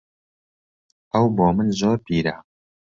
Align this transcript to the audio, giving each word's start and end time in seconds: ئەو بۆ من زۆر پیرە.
ئەو 1.13 1.25
بۆ 1.35 1.47
من 1.55 1.67
زۆر 1.79 1.97
پیرە. 2.05 2.35